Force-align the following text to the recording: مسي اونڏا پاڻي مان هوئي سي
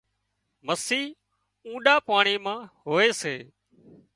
مسي 0.65 1.01
اونڏا 1.67 1.95
پاڻي 2.07 2.35
مان 2.43 2.59
هوئي 2.85 3.09
سي 3.21 3.35